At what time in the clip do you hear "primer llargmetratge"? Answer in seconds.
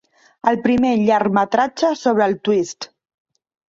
0.63-1.95